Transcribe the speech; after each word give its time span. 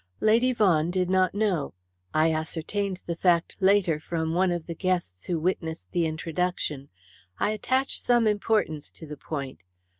"Lady 0.19 0.51
Vaughan 0.51 0.89
did 0.89 1.11
not 1.11 1.35
know. 1.35 1.75
I 2.11 2.33
ascertained 2.33 3.03
the 3.05 3.15
fact 3.15 3.55
later 3.59 3.99
from 3.99 4.33
one 4.33 4.51
of 4.51 4.65
the 4.65 4.73
guests 4.73 5.25
who 5.27 5.39
witnessed 5.39 5.91
the 5.91 6.07
introduction. 6.07 6.89
I 7.37 7.51
attach 7.51 8.01
some 8.01 8.25
importance 8.25 8.89
to 8.93 9.05
the 9.05 9.15
point. 9.15 9.59